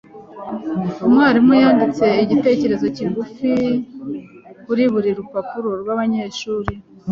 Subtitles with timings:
[1.05, 3.51] Umwarimu yanditse igitekerezo kigufi
[4.65, 6.73] kuri buri rupapuro rwabanyeshuri.